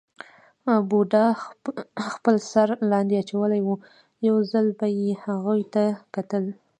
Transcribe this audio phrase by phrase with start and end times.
[0.89, 1.25] بوډا
[2.13, 3.75] خپل سر لاندې اچولی وو،
[4.27, 5.83] یو ځل به یې هغوی ته
[6.15, 6.45] کتل.